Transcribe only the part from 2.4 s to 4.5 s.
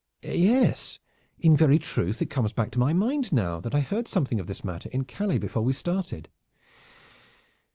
back to my mind now that I heard something of